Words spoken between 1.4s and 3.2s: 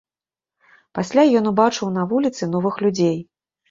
ён убачыў на вуліцы новых людзей.